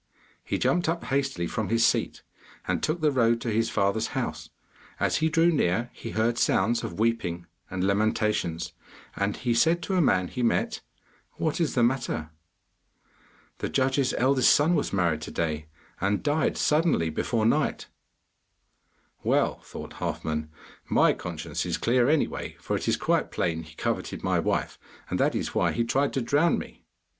He 0.43 0.57
jumped 0.57 0.89
up 0.89 1.03
hastily 1.03 1.45
from 1.45 1.69
his 1.69 1.85
seat, 1.85 2.23
and 2.67 2.81
took 2.81 3.01
the 3.01 3.11
road 3.11 3.39
to 3.41 3.51
his 3.51 3.69
father's 3.69 4.07
house. 4.17 4.49
As 4.99 5.17
he 5.17 5.29
drew 5.29 5.51
near 5.51 5.91
he 5.93 6.09
heard 6.09 6.39
sounds 6.39 6.83
of 6.83 6.99
weeping 6.99 7.45
and 7.69 7.83
lamentations, 7.83 8.73
and 9.15 9.37
he 9.37 9.53
said 9.53 9.83
to 9.83 9.93
a 9.93 10.01
man 10.01 10.27
he 10.27 10.41
met: 10.41 10.81
'What 11.33 11.61
is 11.61 11.75
the 11.75 11.83
matter?' 11.83 12.31
'The 13.59 13.69
judge's 13.69 14.11
eldest 14.17 14.51
son 14.51 14.73
was 14.73 14.91
married 14.91 15.19
yesterday, 15.19 15.67
and 15.99 16.23
died 16.23 16.57
suddenly 16.57 17.11
before 17.11 17.45
night.' 17.45 17.85
'Well,' 19.23 19.59
thought 19.59 19.93
Halfman, 19.99 20.49
'my 20.89 21.13
conscience 21.13 21.63
is 21.63 21.77
clear 21.77 22.09
anyway, 22.09 22.55
for 22.59 22.75
it 22.75 22.87
is 22.87 22.97
quite 22.97 23.29
plain 23.29 23.61
he 23.61 23.75
coveted 23.75 24.23
my 24.23 24.39
wife, 24.39 24.79
and 25.11 25.19
that 25.19 25.35
is 25.35 25.53
why 25.53 25.71
he 25.73 25.83
tried 25.83 26.11
to 26.13 26.23
drown 26.23 26.57
me. 26.57 26.85